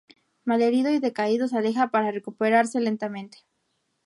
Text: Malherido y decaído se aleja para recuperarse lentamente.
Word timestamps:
Malherido 0.45 0.89
y 0.89 0.97
decaído 0.97 1.47
se 1.47 1.59
aleja 1.59 1.89
para 1.91 2.09
recuperarse 2.09 2.79
lentamente. 2.81 3.45